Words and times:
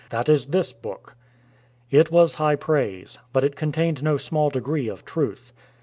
Tliat 0.09 0.29
is 0.29 0.47
this 0.47 0.73
book."' 0.73 1.15
It 1.91 2.09
was 2.09 2.33
high 2.41 2.55
praise, 2.55 3.19
but 3.33 3.43
it 3.43 3.55
contained 3.55 4.01
no 4.01 4.17
small 4.17 4.49
degree 4.49 4.87
of 4.87 5.05
truth. 5.05 5.53